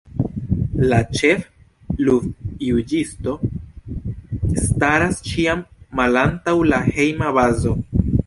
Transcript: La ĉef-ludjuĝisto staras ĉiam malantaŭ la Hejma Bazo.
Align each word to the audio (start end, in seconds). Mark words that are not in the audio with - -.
La 0.91 0.99
ĉef-ludjuĝisto 1.17 3.35
staras 4.63 5.21
ĉiam 5.29 5.61
malantaŭ 6.01 6.55
la 6.73 6.81
Hejma 6.97 7.33
Bazo. 7.39 7.75